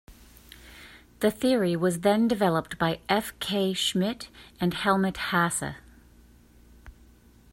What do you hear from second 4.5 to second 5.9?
and Helmut Hasse.